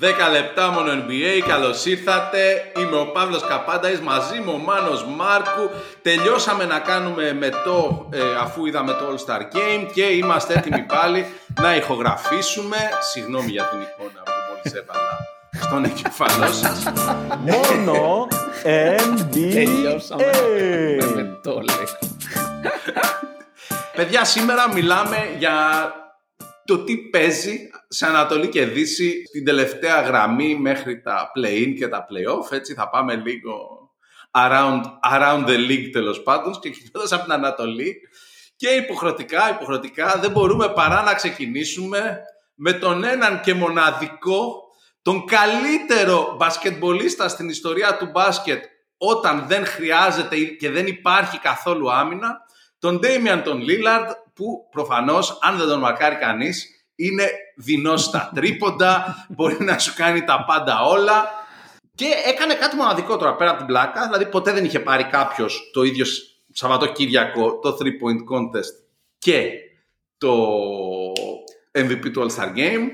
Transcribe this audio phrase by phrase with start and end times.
[0.00, 2.72] 10 λεπτά μόνο NBA, καλώς ήρθατε.
[2.78, 5.70] Είμαι ο Παύλος Καπάνταης, μαζί μου ο Μάνος Μάρκου.
[6.02, 10.82] Τελειώσαμε να κάνουμε με το, ε, αφού είδαμε το All Star Game και είμαστε έτοιμοι
[10.82, 11.26] πάλι
[11.60, 12.76] να ηχογραφήσουμε.
[13.12, 15.18] Συγγνώμη για την εικόνα που μόλις έβαλα
[15.60, 16.82] στον εγκεφαλό σας.
[17.40, 18.28] Μόνο
[19.14, 19.52] NBA.
[19.52, 20.32] Τελειώσαμε
[21.14, 21.86] με το λέει.
[23.96, 25.54] Παιδιά, σήμερα μιλάμε για
[26.66, 32.06] το τι παίζει σε Ανατολή και Δύση την τελευταία γραμμή μέχρι τα play-in και τα
[32.10, 32.52] play-off.
[32.52, 33.86] Έτσι θα πάμε λίγο
[34.30, 34.80] around,
[35.12, 37.96] around the league τέλος πάντων και κοιτώντας από την Ανατολή
[38.56, 42.20] και υποχρεωτικά, υποχρεωτικά δεν μπορούμε παρά να ξεκινήσουμε
[42.54, 44.62] με τον έναν και μοναδικό
[45.02, 48.64] τον καλύτερο μπασκετμπολίστα στην ιστορία του μπάσκετ
[48.96, 52.38] όταν δεν χρειάζεται και δεν υπάρχει καθόλου άμυνα
[52.78, 59.26] τον Damian τον Lillard που προφανώς αν δεν τον μαρκάρει κανείς είναι δεινός στα τρίποντα,
[59.28, 61.30] μπορεί να σου κάνει τα πάντα όλα
[61.94, 65.70] και έκανε κάτι μοναδικό τώρα πέρα από την πλάκα, δηλαδή ποτέ δεν είχε πάρει κάποιος
[65.72, 66.04] το ίδιο
[66.52, 68.74] Σαββατοκύριακο το 3 point contest
[69.18, 69.50] και
[70.18, 70.32] το
[71.72, 72.88] MVP του All-Star Game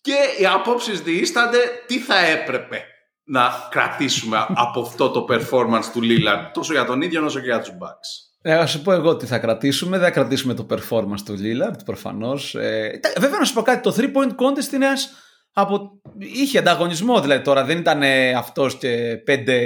[0.00, 2.84] και οι απόψεις διήστανται τι θα έπρεπε
[3.24, 7.60] να κρατήσουμε από αυτό το performance του Lillard τόσο για τον ίδιο όσο και για
[7.60, 8.27] τους Bucks.
[8.48, 9.98] Ε, ας σου πω εγώ τι θα κρατήσουμε.
[9.98, 12.54] Δεν θα κρατήσουμε το performance του Lillard προφανώς.
[12.54, 13.80] Ε, βέβαια, να σου πω κάτι.
[13.80, 15.10] Το 3 point contest είναι ένας
[15.52, 16.00] από...
[16.18, 17.64] Είχε ανταγωνισμό δηλαδή τώρα.
[17.64, 18.02] Δεν ήταν
[18.36, 19.60] αυτός και πέντε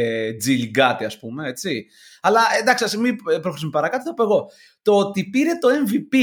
[0.44, 1.48] G λιγκάτι, ας πούμε.
[1.48, 1.86] Έτσι.
[2.20, 4.04] Αλλά εντάξει, ας μην προχωρήσουμε παρακάτω.
[4.04, 4.50] Θα πω εγώ.
[4.82, 6.16] Το ότι πήρε το MVP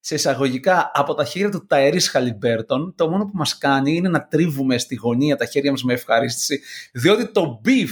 [0.00, 4.26] σε εισαγωγικά από τα χέρια του Ταερή Χαλιμπέρτον, το μόνο που μας κάνει είναι να
[4.26, 6.60] τρίβουμε στη γωνία τα χέρια μας με ευχαρίστηση,
[6.92, 7.90] διότι το beef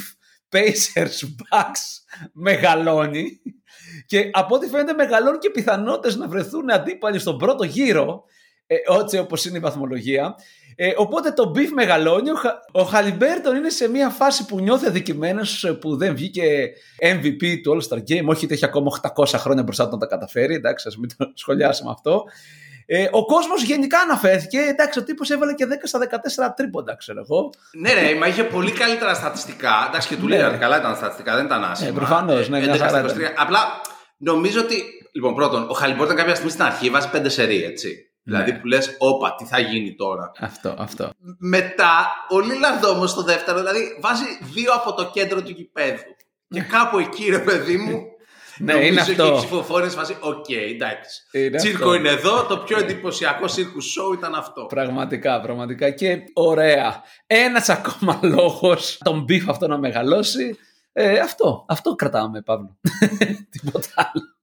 [0.49, 3.41] Pacers Bucks μεγαλώνει
[4.07, 8.25] και από ό,τι φαίνεται μεγαλώνουν και οι πιθανότητες να βρεθούν αντίπαλοι στον πρώτο γύρο,
[8.67, 10.35] ε, έτσι όπως είναι η βαθμολογία.
[10.77, 12.31] Ε, οπότε το beef μεγαλώνει.
[12.31, 12.35] Ο,
[12.73, 17.77] ο Χαλιμπέρτον είναι σε μια φάση που νιώθει αδικημένος ε, που δεν βγήκε MVP του
[17.77, 18.27] All Star Game.
[18.27, 20.55] Όχι ότι έχει ακόμα 800 χρόνια μπροστά του να τα καταφέρει.
[20.55, 22.25] Εντάξει, ας μην το σχολιάσουμε αυτό.
[22.87, 24.59] Ε, ο κόσμος γενικά αναφέρθηκε.
[24.59, 25.99] Εντάξει, ο τύπος έβαλε και 10 στα
[26.49, 27.51] 14 τρίποντα, ξέρω εγώ.
[27.73, 29.85] Ναι, ρε, μα είχε πολύ καλύτερα στατιστικά.
[29.89, 30.37] Εντάξει, και του ναι.
[30.37, 31.91] λέει καλά ήταν τα στατιστικά, δεν ήταν άσχημα.
[31.91, 32.73] Ε, Προφανώς, ναι, ναι,
[33.37, 33.81] Απλά
[34.17, 34.83] νομίζω ότι.
[35.13, 38.09] Λοιπόν, πρώτον, ο Χαλιμπέρτον κάποια στιγμή στην αρχή βάζει πέντε σερί, έτσι.
[38.23, 38.37] Ναι.
[38.37, 40.31] Δηλαδή που λες, όπα, τι θα γίνει τώρα.
[40.39, 41.11] Αυτό, αυτό.
[41.39, 46.03] Μετά, ο Λίλαρντ όμως στο δεύτερο, δηλαδή βάζει δύο από το κέντρο του γηπέδου.
[46.49, 46.67] Και ναι.
[46.67, 48.03] κάπου εκεί, ρε παιδί μου,
[48.59, 49.23] ναι, είναι αυτό.
[49.23, 51.23] Και οι ψηφοφόροι φάση, οκ, εντάξει.
[51.33, 51.95] Είναι τσίρκο αυτό.
[51.95, 52.45] είναι εδώ.
[52.45, 54.67] Το πιο εντυπωσιακό circus show ήταν αυτό.
[54.67, 55.91] Πραγματικά, πραγματικά.
[55.91, 57.03] Και ωραία.
[57.27, 60.59] Ένας ακόμα λόγος τον μπιφ αυτό να μεγαλώσει.
[60.93, 62.79] Ε, αυτό, αυτό κρατάμε, Παύλο.
[63.51, 64.35] Τίποτα άλλο.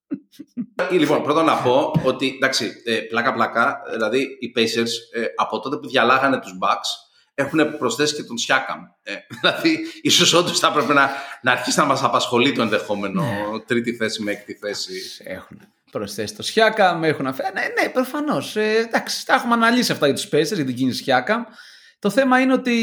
[0.89, 2.71] Ε, λοιπόν, πρώτα να πω ότι εντάξει,
[3.09, 7.10] πλάκα-πλάκα, ε, δηλαδή οι Pacers ε, από τότε που διαλάγανε τους Bucks
[7.41, 8.79] έχουν προσθέσει και τον Σιάκαμ.
[9.03, 11.09] Ε, δηλαδή, ίσως όντως θα έπρεπε να,
[11.41, 13.59] να αρχίσει να μας απασχολεί το ενδεχόμενο ναι.
[13.65, 14.93] τρίτη θέση με έκτη θέση.
[15.23, 17.49] Έχουν προσθέσει το Σιάκαμ, έχουν αφήσει.
[17.53, 18.55] Ναι, ναι προφανώς.
[18.55, 21.43] Ε, εντάξει, τα έχουμε αναλύσει αυτά για τους Pacers, για την κίνηση Σιάκαμ.
[21.99, 22.75] Το θέμα είναι ότι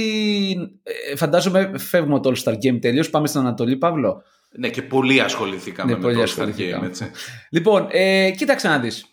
[0.83, 3.11] ε, φαντάζομαι φεύγουμε το All Star Game τελείως.
[3.11, 4.23] Πάμε στην Ανατολή, Παύλο.
[4.51, 6.83] Ναι, και πολύ ασχοληθήκαμε ναι, με το All Star Game.
[6.85, 7.11] Έτσι.
[7.51, 9.05] Λοιπόν, ε, κοίταξε να δεις.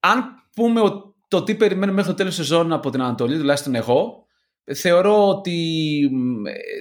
[0.00, 0.80] Αν πούμε
[1.28, 4.25] το τι περιμένουμε μέχρι το τέλος της σεζόν από την Ανατολή, τουλάχιστον εγώ,
[4.74, 6.00] Θεωρώ ότι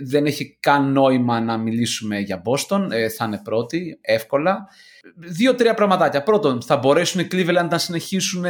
[0.04, 2.88] δεν έχει καν νόημα να μιλήσουμε για Boston.
[2.92, 4.68] Ε, θα είναι πρώτη, εύκολα.
[5.16, 6.24] Δύο-τρία πραγματάκια.
[6.24, 8.46] Πρώτον, θα μπορέσουν οι Cleveland να συνεχίσουν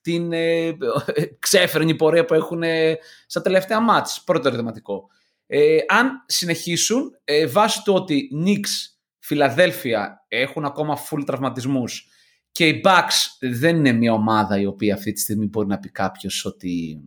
[0.00, 0.76] την ε,
[1.38, 2.62] ξέφρενη πορεία που έχουν
[3.26, 4.22] στα τελευταία μάτς.
[4.24, 5.08] Πρώτο ερωτηματικό.
[5.46, 12.06] Ε, αν συνεχίσουν, ε, βάσει του ότι Knicks, Φιλαδέλφια έχουν ακόμα full τραυματισμούς
[12.52, 15.90] και οι Bucks δεν είναι μια ομάδα η οποία αυτή τη στιγμή μπορεί να πει
[15.90, 17.00] κάποιος ότι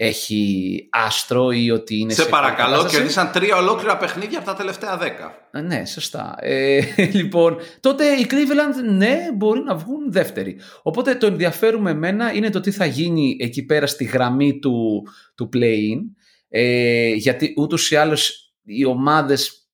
[0.00, 4.96] έχει άστρο ή ότι είναι σε, σε παρακαλώ, κερδίσαν τρία ολόκληρα παιχνίδια από τα τελευταία
[4.96, 5.48] δέκα.
[5.50, 6.34] Ε, ναι, σωστά.
[6.40, 6.80] Ε,
[7.18, 10.60] λοιπόν, τότε οι Cleveland, ναι, μπορεί να βγουν δεύτεροι.
[10.82, 15.06] Οπότε το ενδιαφέρον με εμένα είναι το τι θα γίνει εκεί πέρα στη γραμμή του,
[15.34, 16.00] του play-in.
[16.48, 19.68] Ε, γιατί ούτως ή άλλως οι ομάδες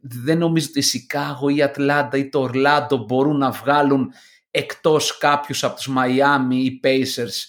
[0.00, 4.12] δεν νομίζω ότι η Σικάγο ή η Ατλάντα ή το Ορλάντο μπορούν να βγάλουν
[4.50, 7.46] εκτός κάποιους από τους Μαϊάμι ή Pacers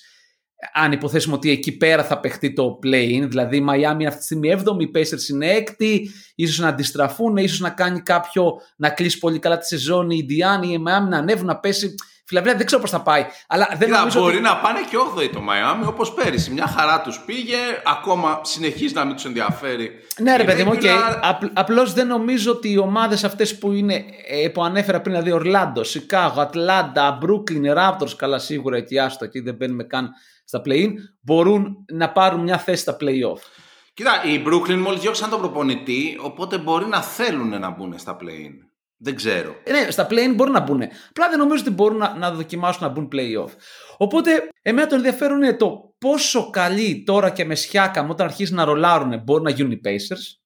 [0.74, 4.26] αν υποθέσουμε ότι εκεί πέρα θα παιχτεί το play-in, δηλαδή η Miami είναι αυτή τη
[4.26, 6.00] στιγμή 7η, οι Pacers είναι 6η,
[6.36, 10.66] ίσως να αντιστραφούν, ίσως να κάνει κάποιο να κλείσει πολύ καλά τη σεζόν, η Indiana,
[10.66, 11.96] η Miami να ανέβουν, να πέσει.
[12.26, 13.26] Φιλαδέλφεια δεν ξέρω πώς θα πάει.
[13.48, 14.44] Αλλά δεν Κοίτα, νομίζω μπορεί ότι...
[14.44, 16.52] να πάνε και 8η το Miami, όπως πέρυσι.
[16.52, 19.92] Μια χαρά τους πήγε, ακόμα συνεχίζει να μην τους ενδιαφέρει.
[20.20, 21.48] Ναι, ρε παιδί μου, okay.
[21.54, 25.84] Απλώς δεν νομίζω ότι οι ομάδες αυτές που είναι, ε, που ανέφερα πριν, δηλαδή Ορλάντο,
[25.84, 30.10] Σικάγο, Ατλάντα, Brooklyn, Raptors, καλά σίγουρα εκεί άστο, εκεί δεν μπαίνουμε καν
[30.54, 30.92] στα play-in
[31.22, 33.40] μπορούν να πάρουν μια θέση στα play-off.
[33.94, 38.54] Κοίτα, οι Brooklyn μόλι διώξαν τον προπονητή, οπότε μπορεί να θέλουν να μπουν στα play-in.
[38.98, 39.56] Δεν ξέρω.
[39.64, 40.82] Ε, Ναι, στα play-in μπορούν να μπουν.
[41.10, 43.50] Απλά δεν νομίζω ότι μπορούν να, να δοκιμάσουν να μπουν play-off.
[43.98, 48.64] Οπότε, εμένα το ενδιαφέρον είναι το πόσο καλοί τώρα και με σιάκα όταν αρχίσουν να
[48.64, 50.40] ρολάρουν μπορούν να γίνουν οι Pacers.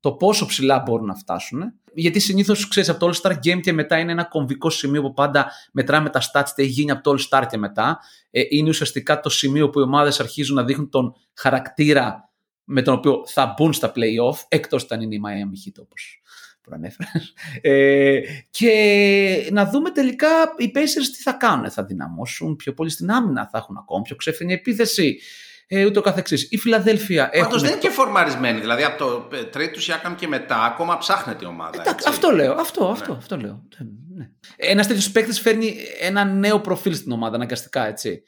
[0.00, 1.62] Το πόσο ψηλά μπορούν να φτάσουν.
[1.98, 5.12] Γιατί συνήθως ξέρεις από το All Star Game και μετά είναι ένα κομβικό σημείο που
[5.12, 7.98] πάντα μετράμε τα stats, τι έχει γίνει από το All Star και μετά.
[8.30, 12.30] Ε, είναι ουσιαστικά το σημείο που οι ομάδες αρχίζουν να δείχνουν τον χαρακτήρα
[12.64, 16.20] με τον οποίο θα μπουν στα playoff, εκτός όταν είναι η Miami Heat όπως
[16.62, 17.34] προανέφερες.
[17.60, 18.20] Ε,
[18.50, 21.70] και να δούμε τελικά οι Pacers τι θα κάνουν.
[21.70, 25.18] Θα δυναμώσουν πιο πολύ στην άμυνα, θα έχουν ακόμα πιο ξέφρενη επίθεση,
[25.66, 26.48] ε, ούτω καθεξής.
[26.50, 27.58] Η Φιλαδέλφια Πάντως έχουν...
[27.58, 28.60] δεν είναι και φορμαρισμένοι.
[28.60, 31.80] Δηλαδή από το ε, trade τους Siakam και μετά ακόμα ψάχνεται η ομάδα.
[31.80, 32.08] Εντάξει, έτσι.
[32.08, 33.62] αυτό λέω, αυτό, αυτό, αυτό λέω.
[33.78, 33.84] Ε,
[34.16, 34.28] Ναι.
[34.56, 38.22] Ένας τέτοιος παίκτης φέρνει ένα νέο προφίλ στην ομάδα, αναγκαστικά έτσι.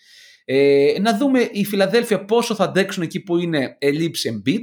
[0.44, 4.62] Ε, να δούμε η Φιλαδέλφια πόσο θα αντέξουν εκεί που είναι ελλείψη Embiid.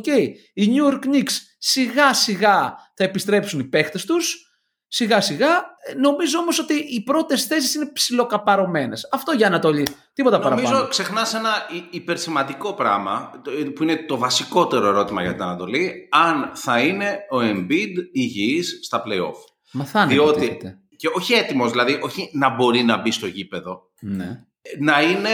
[0.00, 0.28] Okay.
[0.54, 4.45] Οι New York Knicks σιγά σιγά θα επιστρέψουν οι παίχτες τους.
[4.88, 5.48] Σιγά σιγά.
[5.88, 9.08] Ε, Νομίζω όμως ότι οι πρώτες θέσεις είναι ψιλοκαπαρωμένες.
[9.12, 9.86] Αυτό για Ανατολή.
[10.12, 10.88] Τίποτα Νομίζω παραπάνω.
[10.88, 16.08] ξεχνάς ένα υ- υπερσημαντικό πράγμα το- που είναι το βασικότερο ερώτημα για την Ανατολή.
[16.10, 19.38] Αν θα είναι ο Embiid υγιής στα playoff.
[19.72, 20.44] Μα θα είναι Διότι.
[20.44, 20.78] υποτίθεται.
[20.96, 23.80] Και όχι έτοιμος, δηλαδή όχι να μπορεί να μπει στο γήπεδο.
[24.00, 24.40] Ναι.
[24.78, 25.30] να είναι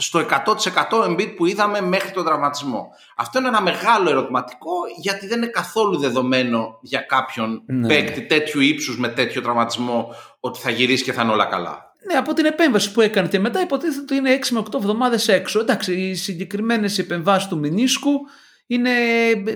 [0.00, 0.26] στο
[0.90, 2.88] 100% Embiid που είδαμε μέχρι τον τραυματισμό.
[3.16, 7.88] Αυτό είναι ένα μεγάλο ερωτηματικό γιατί δεν είναι καθόλου δεδομένο για κάποιον Ναι.
[7.88, 11.86] παίκτη τέτοιου ύψους με τέτοιο τραυματισμό ότι θα γυρίσει και θα είναι όλα καλά.
[12.06, 15.28] Ναι, από την επέμβαση που έκανε και μετά υποτίθεται ότι είναι 6 με 8 εβδομάδες
[15.28, 15.60] έξω.
[15.60, 18.10] Εντάξει, οι συγκεκριμένες επεμβάσεις του Μινίσκου
[18.66, 18.90] είναι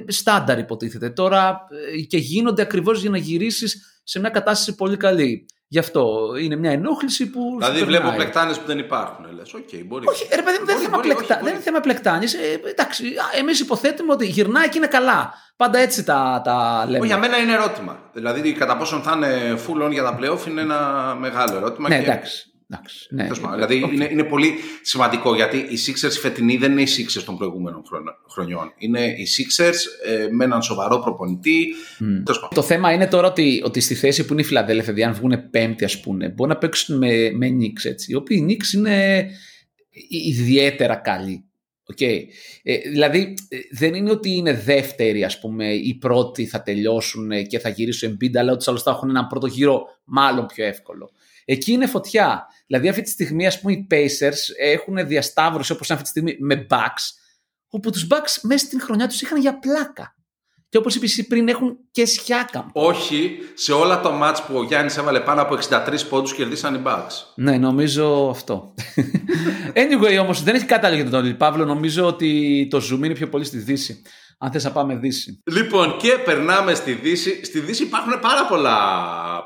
[0.07, 1.11] στάνταρ υποτίθεται.
[1.11, 1.59] Τώρα
[1.97, 5.47] ε, και γίνονται ακριβώς για να γυρίσεις σε μια κατάσταση πολύ καλή.
[5.73, 7.41] Γι' αυτό είναι μια ενόχληση που.
[7.59, 8.21] Δηλαδή σου βλέπω περνάει.
[8.21, 9.25] πλεκτάνες που δεν υπάρχουν.
[9.35, 10.05] Λες, οκ, μπορεί.
[10.09, 11.53] Όχι, ρε παιδί μου, δεν, Μπορεί, είναι θέμα μπορεί, πλεκτά, όχι, δεν μπορεί.
[11.53, 12.35] είναι θέμα πλεκτάνης.
[12.35, 13.05] Ε, εντάξει,
[13.39, 15.35] εμείς υποθέτουμε ότι γυρνάει και είναι καλά.
[15.57, 16.99] Πάντα έτσι τα, τα λέμε.
[16.99, 17.99] Όχι, για μένα είναι ερώτημα.
[18.13, 21.89] Δηλαδή κατά πόσον θα είναι full on για τα playoff είναι ένα μεγάλο ερώτημα.
[21.89, 22.52] ναι, και- εντάξει.
[22.73, 23.23] Εντάξει ναι.
[23.23, 23.93] Τέλος πάντων, Δηλαδή Οκ.
[23.93, 28.15] είναι, είναι πολύ σημαντικό γιατί οι Sixers φετινοί δεν είναι οι Sixers των προηγούμενων χρονο-
[28.31, 28.73] χρονιών.
[28.77, 31.67] Είναι οι Sixers ε, με έναν σοβαρό προπονητή.
[31.99, 32.49] Τέλος πάντων.
[32.55, 35.51] Το θέμα είναι τώρα ότι, ότι στη θέση που είναι η Φιλαδέλφια, δηλαδή αν βγουν
[35.51, 38.13] πέμπτη, ας πούμε, μπορεί να παίξουν με, με Knicks, έτσι.
[38.13, 39.27] Οι οποίοι οι Knicks είναι
[40.09, 41.47] ιδιαίτερα καλοί.
[41.95, 42.23] Okay.
[42.63, 47.43] Ε, δηλαδή ε, δεν είναι ότι είναι δεύτεροι ας πούμε ή πρώτοι θα τελειώσουν ε,
[47.43, 51.11] και θα γυρίσουν Embiid αλλά ότι άλλως θα έχουν έναν πρώτο γύρο μάλλον πιο εύκολο.
[51.53, 52.47] Εκεί είναι φωτιά.
[52.67, 56.45] Δηλαδή αυτή τη στιγμή ας πούμε οι Pacers έχουν διασταύρωση όπως είναι αυτή τη στιγμή
[56.47, 57.23] με Bucks
[57.69, 60.17] όπου τους Bucks μέσα στην χρονιά τους είχαν για πλάκα.
[60.69, 62.71] Και όπως είπες εσύ πριν έχουν και σιάκα.
[62.73, 66.83] Όχι σε όλα τα μάτς που ο Γιάννης έβαλε πάνω από 63 πόντους κερδίσαν οι
[66.85, 67.13] Bucks.
[67.35, 68.75] Ναι, νομίζω αυτό.
[69.83, 71.65] anyway, όμως δεν έχει κατάλληλο για τον Τόνι Παύλο.
[71.65, 74.03] Νομίζω ότι το zoom είναι πιο πολύ στη Δύση.
[74.45, 75.43] Αν θες να πάμε Δύση.
[75.45, 77.45] Λοιπόν, και περνάμε στη Δύση.
[77.45, 78.77] Στη Δύση υπάρχουν πάρα πολλά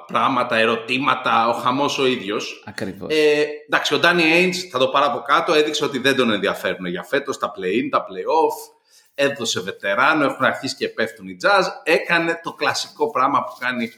[0.07, 2.63] πράγματα, ερωτήματα, ο χαμός ο ίδιος.
[2.67, 3.15] Ακριβώς.
[3.15, 6.87] Ε, εντάξει, ο Danny Ainge, θα το πάρω από κάτω, έδειξε ότι δεν τον ενδιαφέρουν
[6.87, 8.77] για φέτος τα play-in, τα play-off.
[9.15, 11.65] Έδωσε βετεράνο, έχουν αρχίσει και πέφτουν οι jazz.
[11.83, 13.91] Έκανε το κλασικό πράγμα που κάνει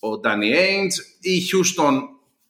[0.00, 0.96] ο Danny Ainge.
[1.20, 1.98] Οι Houston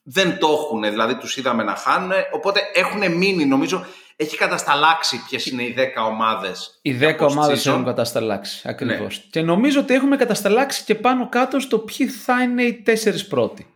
[0.02, 2.12] δεν το έχουν, δηλαδή τους είδαμε να χάνουν.
[2.32, 3.86] Οπότε έχουν μείνει, νομίζω,
[4.16, 6.78] έχει κατασταλάξει ποιες είναι οι 10 ομάδες.
[6.82, 7.70] Οι για 10 ομάδες post-season.
[7.70, 8.68] έχουν κατασταλάξει.
[8.68, 9.18] Ακριβώς.
[9.18, 9.24] Ναι.
[9.30, 13.66] Και νομίζω ότι έχουμε κατασταλάξει και πάνω κάτω στο ποιοι θα είναι οι τέσσερις πρώτοι.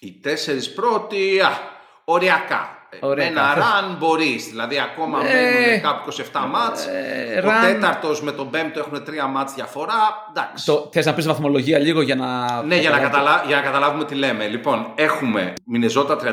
[0.00, 1.58] Οι τέσσερις πρώτοι, α,
[2.04, 2.79] οριακά.
[3.00, 3.30] Οριακά.
[3.30, 6.86] Ένα run μπορείς, δηλαδή ακόμα Ε, μένουν κάπου 27 μάτς.
[6.86, 9.94] ε, ο run- τέταρτος με τον πέμπτο έχουν τρία μάτς διαφορά.
[10.30, 10.64] Εντάξει.
[10.64, 12.62] Το, θες να πεις βαθμολογία λίγο για να...
[12.62, 13.42] Ναι, για να, καταλα...
[13.46, 14.46] για να καταλάβουμε τι λέμε.
[14.46, 16.26] Λοιπόν, έχουμε Μινεζότα 39-16,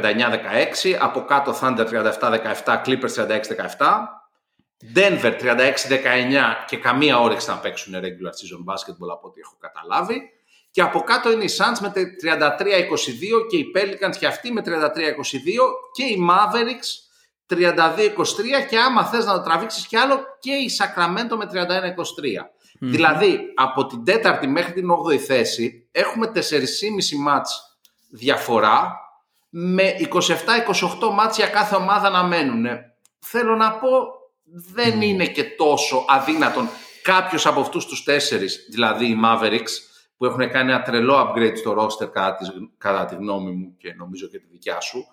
[1.00, 3.28] από κάτω Thunder 37-17, Clippers 36-17,
[4.96, 5.34] Denver 36-19
[6.68, 10.32] και καμία όρεξη να παίξουν regular season basketball από ό,τι έχω καταλάβει.
[10.78, 12.00] Και από κάτω είναι οι Suns με 33-22
[13.50, 14.70] και οι Pelicans και αυτοί με 33-22
[15.92, 16.90] και οι Mavericks
[17.56, 21.58] 32-23 και άμα θες να το τραβήξεις κι άλλο και η Sacramento με 31-23.
[22.80, 26.42] Δηλαδή από την τέταρτη μέχρι την 8η θέση έχουμε 4,5
[27.20, 27.80] μάτς
[28.10, 28.96] διαφορά
[29.50, 29.94] με
[31.00, 32.66] 27-28 μάτς για κάθε ομάδα να μένουν.
[33.20, 33.90] Θέλω να πω
[34.74, 36.70] δεν είναι και τόσο αδύνατον
[37.04, 39.88] κάποιος από αυτούς τους τέσσερις, δηλαδή οι Mavericks,
[40.18, 42.46] που έχουν κάνει ένα τρελό upgrade στο roster κατά τη,
[42.78, 45.06] κατά τη γνώμη μου και νομίζω και τη δικιά σου,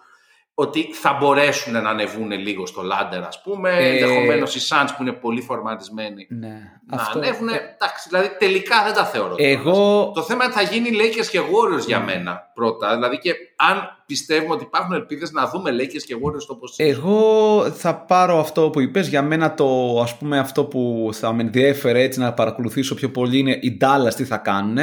[0.56, 3.70] ότι θα μπορέσουν να ανεβούν λίγο στο λάντερ, ας πούμε.
[3.70, 6.56] Ε, Ενδεχομένως οι Suns που είναι πολύ φορματισμένοι Ναι.
[6.90, 7.48] να Αυτό- ανέβουν.
[7.48, 9.28] ε, Εντάξει, δηλαδή τελικά δεν τα θεωρώ.
[9.34, 9.48] τώρα.
[9.48, 12.94] Εγώ Το θέμα είναι θα γίνει Lakers και Warriors για μένα πρώτα.
[12.94, 17.94] Δηλαδή και αν πιστεύουμε ότι υπάρχουν ελπίδες να δούμε Lakers και Warriors όπως Εγώ θα
[17.96, 19.08] πάρω αυτό που είπες.
[19.08, 23.38] Για μένα το ας πούμε αυτό που θα με ενδιέφερε έτσι να παρακολουθήσω πιο πολύ
[23.38, 24.78] είναι οι Dallas τι θα κάνουν.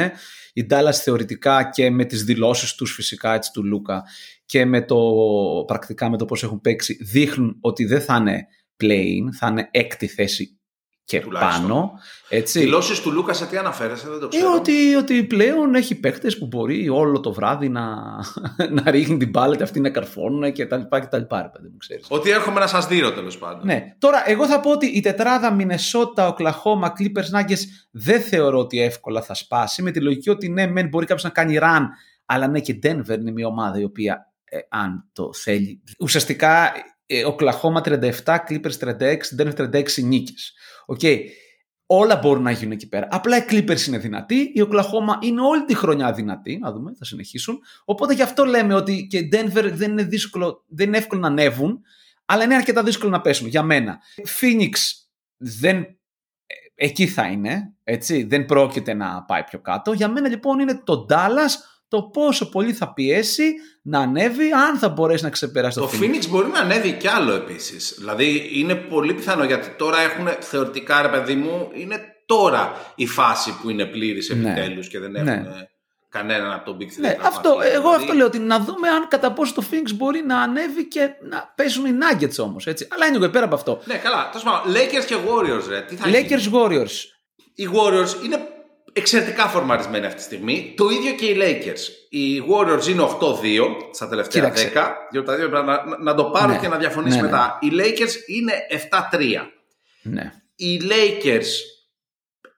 [0.52, 4.04] Οι Dallas θεωρητικά και με τις δηλώσεις τους φυσικά έτσι του Λούκα
[4.44, 4.98] και με το
[5.66, 8.46] πρακτικά με το πώς έχουν παίξει δείχνουν ότι δεν θα είναι
[8.82, 10.60] play-in, θα είναι έκτη θέση
[11.04, 11.68] και Τουλάχιστον.
[11.68, 11.92] πάνω.
[12.28, 12.60] Έτσι.
[12.60, 14.54] Δηλώσεις του Λούκα σε τι αναφέρεσαι, δεν το Ε, ξέρω.
[14.54, 17.94] ότι, ότι πλέον έχει παίκτες που μπορεί όλο το βράδυ να,
[18.82, 21.48] να ρίχνει την μπάλα και αυτοί να καρφώνουν και τα λοιπά και τα λοιπά, ρε
[21.48, 22.06] παιδί μου, ξέρεις.
[22.08, 23.60] Ότι έρχομαι να σας δείρω τέλος πάντων.
[23.66, 23.94] Ναι.
[23.98, 29.22] Τώρα, εγώ θα πω ότι η τετράδα Μινεσότα, Οκλαχώμα, Clippers, Nuggets δεν θεωρώ ότι εύκολα
[29.22, 29.82] θα σπάσει.
[29.82, 31.82] Με τη λογική ότι ναι, μεν μπορεί κάποιος να κάνει run,
[32.26, 35.82] αλλά ναι, και Denver είναι μια ομάδα η οποία, ε, αν το θέλει.
[35.98, 36.70] Ουσιαστικά, ε,
[37.26, 38.10] Οκλαχώμα 37,
[38.48, 40.52] Clippers 36, Denver 36 νίκες.
[40.86, 41.00] Οκ.
[41.86, 43.08] Όλα μπορούν να γίνουν εκεί πέρα.
[43.10, 46.58] Απλά οι Clippers είναι δυνατοί, η Οκλαχώμα είναι όλη τη χρονιά δυνατή.
[46.58, 47.58] Να δούμε, θα συνεχίσουν.
[47.84, 51.80] Οπότε γι' αυτό λέμε ότι και Denver δεν είναι, δύσκολο, δεν είναι εύκολο να ανέβουν,
[52.24, 53.98] αλλά είναι αρκετά δύσκολο να πέσουν για μένα.
[54.40, 54.70] Phoenix
[55.36, 55.76] δεν.
[55.76, 55.94] ε,
[56.74, 59.92] Εκεί θα είναι, έτσι, δεν πρόκειται να πάει πιο κάτω.
[59.92, 61.52] Για μένα λοιπόν είναι το Dallas
[61.92, 66.26] το πόσο πολύ θα πιέσει να ανέβει, αν θα μπορέσει να ξεπεράσει το, Το Phoenix
[66.28, 67.94] μπορεί να ανέβει κι άλλο επίσης.
[67.98, 73.58] Δηλαδή είναι πολύ πιθανό γιατί τώρα έχουν θεωρητικά ρε παιδί μου, είναι τώρα η φάση
[73.62, 74.50] που είναι πλήρης Ναι.
[74.50, 75.66] επιτέλους και δεν έχουν Ναι.
[76.08, 77.00] κανέναν από τον Big Three.
[77.00, 77.28] Ναι, τραυματία.
[77.28, 80.40] αυτό, εγώ Δηλαδή, αυτό λέω ότι να δούμε αν κατά πόσο το Phoenix μπορεί να
[80.40, 82.88] ανέβει και να πέσουν οι Nuggets όμως, έτσι.
[82.90, 83.80] Αλλά είναι πέρα από αυτό.
[83.84, 84.28] Ναι, καλά.
[84.30, 85.80] Τέλος πάντων, Lakers και Warriors, ρε.
[85.80, 86.94] Τι θα γίνει; Lakers Warriors.
[87.54, 88.38] Οι Warriors είναι
[88.92, 90.74] εξαιρετικά φορμαρισμένοι αυτή τη στιγμή.
[90.76, 91.80] Το ίδιο και οι Lakers.
[92.08, 94.72] Οι Warriors είναι 8-2 στα τελευταία Κοίταξε.
[94.74, 94.92] 10.
[95.10, 96.58] Για τα δύο πρέπει να, να, να το πάρω Ναι.
[96.58, 97.28] και να διαφωνήσει Ναι, ναι.
[97.30, 97.58] μετά.
[97.60, 98.52] Οι Lakers είναι
[99.12, 99.50] 7-3.
[100.02, 100.32] Ναι.
[100.56, 101.46] Οι Lakers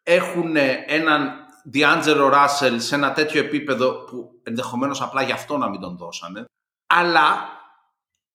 [0.02, 1.32] έχουν έναν
[1.74, 6.44] D'Angelo Russell σε ένα τέτοιο επίπεδο που ενδεχομένως απλά γι' αυτό να μην τον δώσανε.
[6.86, 7.48] Αλλά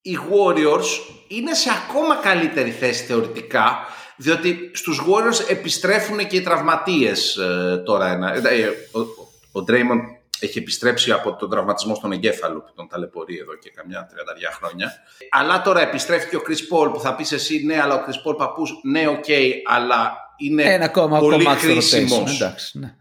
[0.02, 0.86] οι Warriors
[1.28, 3.80] είναι σε ακόμα καλύτερη θέση θεωρητικά
[4.20, 8.12] διότι στους Warriors επιστρέφουν και οι τραυματίες ε, τώρα.
[8.12, 10.02] Ένα, ε, ο, ο, ο Draymond
[10.40, 14.16] έχει επιστρέψει από τον τραυματισμό στον εγκέφαλο που τον ταλαιπωρεί εδώ και καμιά 30
[14.58, 14.92] χρόνια.
[15.30, 18.30] Αλλά τώρα επιστρέφει και ο Chris Paul που θα πεις εσύ ναι αλλά ο Chris
[18.30, 19.26] Paul παππούς ναι οκ
[19.66, 21.74] αλλά είναι Ένα ακόμα πολύ κομμάτι στο rotation.
[21.74, 22.96] χρήσιμος Εντάξει, ναι.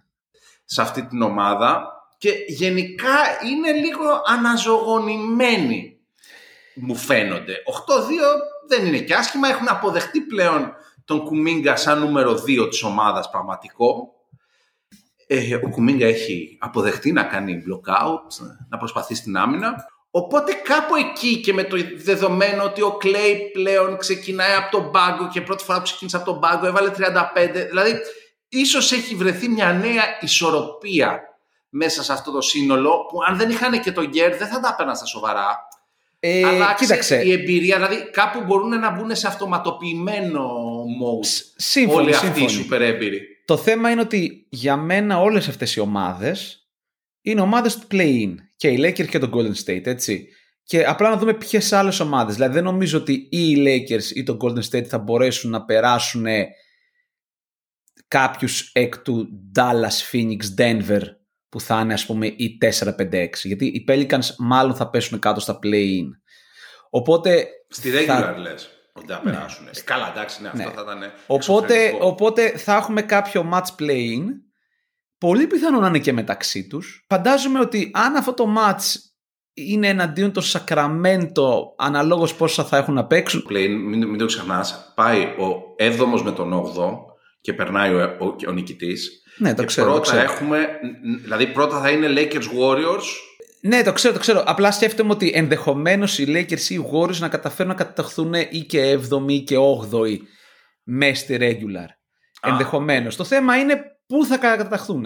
[0.64, 1.86] σε αυτή την ομάδα
[2.18, 3.16] και γενικά
[3.50, 5.98] είναι λίγο αναζωογονημένοι
[6.74, 7.52] μου φαίνονται.
[7.52, 7.54] 8-2
[8.68, 10.74] δεν είναι και άσχημα, έχουν αποδεχτεί πλέον
[11.08, 14.12] τον Κουμίγκα σαν νούμερο 2 της ομάδας πραγματικό.
[15.26, 19.86] Ε, ο Κουμίγκα έχει αποδεχτεί να κάνει blockout, να προσπαθεί στην άμυνα.
[20.10, 25.28] Οπότε κάπου εκεί και με το δεδομένο ότι ο Κλέη πλέον ξεκινάει από τον πάγκο
[25.28, 26.94] και πρώτη φορά που ξεκίνησε από τον πάγκο έβαλε 35,
[27.68, 27.94] δηλαδή
[28.48, 31.20] ίσως έχει βρεθεί μια νέα ισορροπία
[31.68, 34.68] μέσα σε αυτό το σύνολο που αν δεν είχαν και τον Γκέρ δεν θα τα
[34.72, 35.68] έπαιρναν στα σοβαρά.
[36.20, 40.50] Ε, Αλλά κοίταξε, ξέρεις, η εμπειρία, δηλαδή κάπου μπορούν να μπουν σε αυτοματοποιημένο
[41.02, 42.50] mode σ- σύμφωνοι, όλοι αυτοί οι σύμφωνοι.
[42.50, 43.20] σούπερ έμπειροι.
[43.44, 46.68] Το θέμα είναι ότι για μένα όλες αυτές οι ομάδες
[47.22, 50.28] είναι ομάδες του play-in και οι Lakers και το Golden State, έτσι.
[50.62, 52.34] Και απλά να δούμε ποιες άλλες ομάδες.
[52.34, 56.26] Δηλαδή δεν νομίζω ότι ή οι Lakers ή το Golden State θα μπορέσουν να περάσουν
[58.08, 61.00] κάποιους εκ του Dallas, Phoenix, Denver
[61.48, 63.28] που θα είναι ας πούμε οι 4-5-6.
[63.42, 66.06] Γιατί οι Pelicans μάλλον θα πέσουν κάτω στα play-in.
[66.90, 69.66] Οπότε Στη θα- regular λες ότι θα περάσουν.
[69.66, 70.64] Ε, καλά, εντάξει, ναι, αυτό Ναι.
[70.74, 71.12] θα ήταν.
[71.26, 72.06] Οπότε, εξωφρενικό.
[72.06, 74.24] οπότε θα έχουμε κάποιο match playing.
[75.18, 77.04] Πολύ πιθανό να είναι και μεταξύ τους.
[77.08, 78.82] Φαντάζομαι ότι αν αυτό το match
[79.54, 81.44] είναι εναντίον το Sacramento
[81.78, 83.46] αναλόγως πόσα θα έχουν να παίξουν.
[83.50, 84.92] Play, μην, μην το ξεχνάς.
[84.96, 86.92] Πάει ο 7ο με τον 8ο
[87.40, 89.22] και περνάει ο, ο, ο νικητής.
[89.38, 89.86] Ναι, το και ξέρω.
[89.86, 90.32] το πρώτα ξέρω.
[90.32, 90.68] έχουμε.
[91.22, 93.04] Δηλαδή πρώτα θα είναι Lakers Warriors.
[93.60, 94.42] Ναι, το ξέρω, το ξέρω.
[94.46, 98.98] Απλά σκέφτομαι ότι ενδεχομένως οι Lakers ή οι Warriors να καταφέρουν να καταταχθούν ή και
[99.10, 99.56] 7η ή και
[99.90, 100.18] 8η
[100.82, 101.88] μέσα στη regular.
[102.40, 102.50] Α.
[102.50, 103.16] Ενδεχομένως.
[103.16, 105.04] Το θέμα είναι πού θα καταταχθούν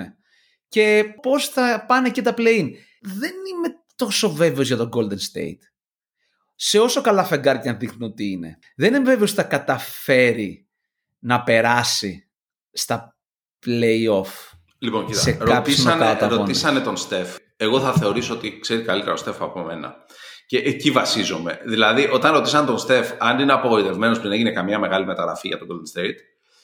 [0.69, 2.69] και πώς θα πάνε και τα play-in.
[3.01, 5.61] Δεν είμαι τόσο βέβαιος για τον Golden State.
[6.55, 8.59] Σε όσο καλά φεγγάρι και αν δείχνουν ότι είναι.
[8.77, 10.69] Δεν είμαι βέβαιος ότι θα καταφέρει
[11.19, 12.31] να περάσει
[12.73, 13.12] στα
[13.67, 14.29] play-off.
[14.79, 16.37] Λοιπόν, κοίτα, Σε κάποιους ρωτήσανε, knockout αγώνες.
[16.39, 17.37] ρωτήσανε τον Στεφ.
[17.57, 19.95] Εγώ θα θεωρήσω ότι ξέρει καλύτερα ο Στεφ από μένα.
[20.47, 21.61] Και εκεί βασίζομαι.
[21.65, 25.59] Δηλαδή, όταν ρωτήσαν τον Στεφ αν είναι απογοητευμένος που δεν έγινε καμία μεγάλη μεταγραφή για
[25.59, 26.17] τον Golden State,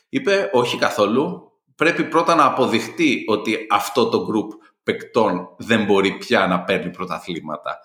[0.08, 1.42] είπε όχι καθόλου.
[1.74, 7.78] Πρέπει πρώτα να αποδειχτεί ότι αυτό το group παικτών δεν μπορεί πια να παίρνει πρωταθλήματα.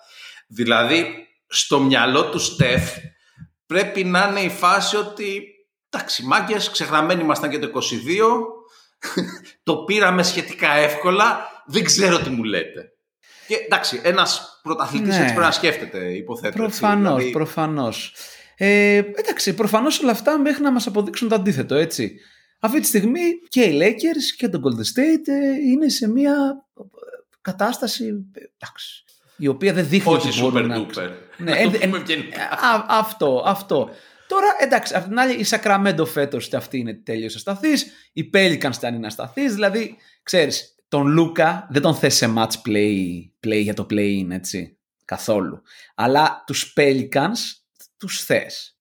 [0.46, 1.06] Δηλαδή,
[1.46, 2.96] στο μυαλό του Στεφ
[3.66, 5.42] πρέπει να είναι η φάση ότι
[5.90, 7.80] εντάξει μάγκες, ξεγραμμένοι ήμασταν και το 22
[9.62, 12.88] το πήραμε σχετικά εύκολα δεν ξέρω τι μου λέτε.
[13.46, 15.14] Και εντάξει, ένας πρωταθλητής Ναι.
[15.14, 16.62] έτσι πρέπει να σκέφτεται, υποθέτω.
[16.64, 18.14] έτσι, Προφανώς, δηλαδή- προφανώς.
[18.56, 22.14] Ε, εντάξει, προφανώς όλα αυτά μέχρι να μας αποδείξουν το αντίθετο, έτσι.
[22.60, 26.32] Αυτή τη στιγμή και οι Lakers και το Golden State ε, είναι σε μια
[26.78, 26.82] ε,
[27.40, 29.04] κατάσταση, ε, εντάξει,
[29.36, 30.76] η οποία δεν δείχνει Όχι ότι super μπορούν να...
[30.86, 31.10] duper.
[31.36, 32.42] Ναι, Να το εν- εν- πούμε ευγενικά.
[32.42, 33.90] Α, αυτό, αυτό.
[34.28, 37.92] Τώρα, εντάξει, απ' την άλλη, η Sacramento φέτος αυτή είναι τελείω ασταθής.
[38.12, 39.48] Οι Pelicans ήταν είναι ασταθή.
[39.48, 42.98] Δηλαδή, ξέρεις, τον Λούκα δεν τον θες σε match play,
[43.46, 44.78] play για το play-in, έτσι.
[45.04, 45.62] Καθόλου.
[45.94, 47.38] Αλλά τους Pelicans
[47.96, 48.73] τους θες.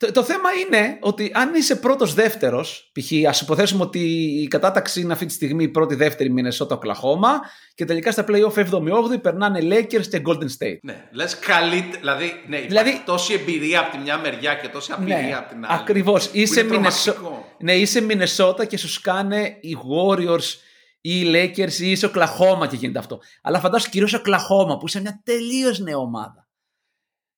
[0.00, 2.60] Το, το θέμα είναι ότι αν είσαι πρώτο-δεύτερο,
[2.92, 3.28] π.χ.
[3.28, 3.98] ας υποθέσουμε ότι
[4.42, 7.40] η κατάταξη είναι αυτή τη στιγμή η πρώτη-δεύτερη Μινεσότα Οκλαχώμα
[7.74, 10.78] και τελικά στα playoff 7η-8η περνάνε Lakers και Golden State.
[10.82, 11.98] Ναι, λες καλύτερα.
[12.00, 15.64] Δηλαδή, ναι, Δηλαδή- δηλαδή, τόση εμπειρία από τη μια μεριά και τόση απειρία από την
[15.64, 15.80] άλλη.
[15.80, 16.28] Ακριβώς.
[16.28, 17.12] που Είσαι, είναι Μινεσο...
[17.12, 17.56] τρομακτικό.
[17.60, 20.54] ναι, είσαι Μινεσότα και σου σκάνε οι Warriors
[21.00, 23.20] ή οι Lakers ή είσαι Οκλαχώμα και γίνεται αυτό.
[23.42, 26.39] Αλλά φαντάσου κυρίως Οκλαχώμα που είσαι μια τελείως νέα ομάδα.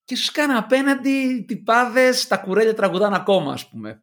[0.05, 4.03] Και σου σκάνε απέναντι τυπάδες, τα κουρέλια τραγουδάνε ακόμα, ας πούμε.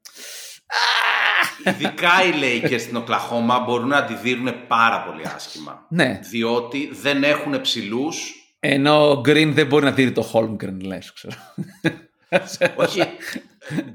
[1.63, 5.85] Ειδικά οι Lakers στην Οκλαχώμα μπορούν να τη δίνουν πάρα πολύ άσχημα.
[5.89, 6.19] Ναι.
[6.23, 8.33] Διότι δεν έχουν ψηλούς.
[8.59, 11.35] Ενώ ο Green δεν μπορεί να δει το Holmgren, λες, ξέρω.
[12.75, 13.03] Όχι.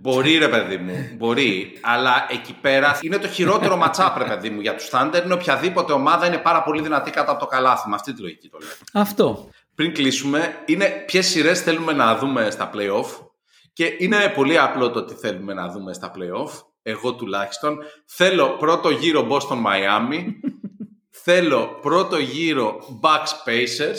[0.01, 1.79] μπορεί ρε παιδί μου, μπορεί.
[1.83, 5.21] Αλλά εκεί πέρα είναι το χειρότερο ματσάπ ρε παιδί μου για τους Thunder.
[5.25, 7.89] Είναι οποιαδήποτε ομάδα είναι πάρα πολύ δυνατή κάτω από το καλάθι.
[7.89, 9.03] Με αυτή τη λογική το λέω.
[9.05, 9.49] Αυτό.
[9.75, 13.27] Πριν κλείσουμε, είναι ποιες σειρές θέλουμε να δούμε στα playoff.
[13.73, 16.51] Και είναι πολύ απλό το τι θέλουμε να δούμε στα playoff.
[16.83, 17.79] Εγώ τουλάχιστον.
[18.07, 20.25] Θέλω πρώτο γύρο Boston Miami.
[21.25, 23.99] θέλω πρώτο γύρο Bucks Pacers.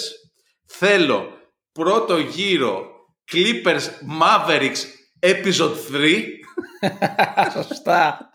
[0.66, 1.28] Θέλω
[1.72, 2.86] πρώτο γύρο
[3.32, 3.88] Clippers
[4.22, 4.82] Mavericks
[5.20, 6.24] Episode 3.
[7.68, 8.30] Σωστά.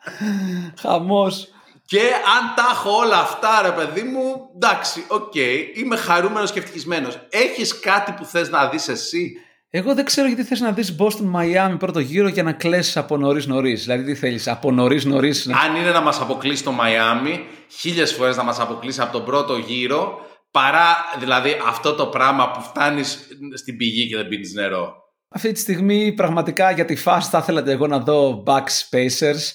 [0.80, 1.48] Χαμός.
[1.90, 2.00] Και
[2.38, 4.22] αν τα έχω όλα αυτά, ρε παιδί μου,
[4.54, 5.34] εντάξει, οκ,
[5.74, 7.26] είμαι χαρούμενος και ευτυχισμένος.
[7.30, 9.32] Έχεις κάτι που θες να δεις εσύ;
[9.70, 13.16] Εγώ δεν ξέρω γιατί θες να δεις Boston Miami πρώτο γύρο για να κλέσεις από
[13.16, 13.82] νωρίς νωρίς.
[13.82, 15.58] Δηλαδή τι θέλεις, από νωρίς νωρίς να...
[15.58, 19.56] Αν είναι να μας αποκλείσει το Μαϊάμι, χίλιες φορές να μας αποκλείσει από τον πρώτο
[19.56, 23.18] γύρο, παρά δηλαδή αυτό το πράγμα που φτάνεις
[23.54, 24.94] στην πηγή και δεν πίνεις νερό.
[25.28, 29.52] Αυτή τη στιγμή πραγματικά για τη φάση θα ήθελα εγώ να δω Bucks Pacers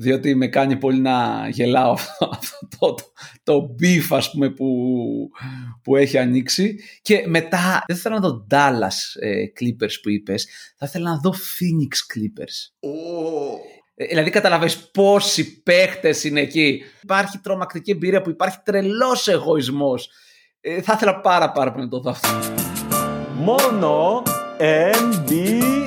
[0.00, 4.66] διότι με κάνει πολύ να γελάω αυτό, αυτό το, το, το beef ας πούμε που,
[5.82, 10.86] που έχει ανοίξει και μετά δεν θέλω να δω Dallas ε, Clippers που είπες θα
[10.86, 12.88] ήθελα να δω Phoenix Clippers
[13.94, 16.82] Ε, Δηλαδή καταλαβαίνεις πόσοι παίχτες είναι εκεί.
[17.02, 20.10] Υπάρχει τρομακτική εμπειρία που υπάρχει τρελός εγωισμός.
[20.60, 22.28] Ε, θα ήθελα πάρα πάρα πολύ να το δω αυτό.
[23.34, 24.22] Μόνο
[24.58, 25.78] NBA.